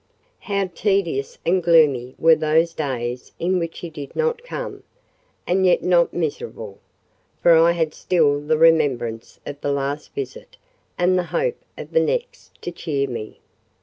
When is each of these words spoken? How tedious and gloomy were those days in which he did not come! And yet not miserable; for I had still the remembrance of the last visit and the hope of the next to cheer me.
How 0.39 0.65
tedious 0.73 1.37
and 1.45 1.61
gloomy 1.61 2.15
were 2.17 2.33
those 2.33 2.73
days 2.73 3.33
in 3.37 3.59
which 3.59 3.77
he 3.81 3.89
did 3.91 4.15
not 4.15 4.43
come! 4.43 4.81
And 5.45 5.63
yet 5.63 5.83
not 5.83 6.11
miserable; 6.11 6.79
for 7.43 7.55
I 7.55 7.73
had 7.73 7.93
still 7.93 8.39
the 8.41 8.57
remembrance 8.57 9.39
of 9.45 9.61
the 9.61 9.71
last 9.71 10.11
visit 10.15 10.57
and 10.97 11.19
the 11.19 11.25
hope 11.25 11.63
of 11.77 11.91
the 11.91 11.99
next 11.99 12.59
to 12.63 12.71
cheer 12.71 13.07
me. 13.07 13.41